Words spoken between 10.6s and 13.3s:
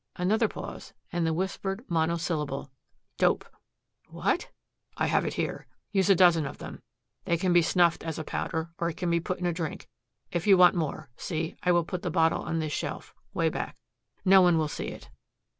more see, I will put the bottle on this shelf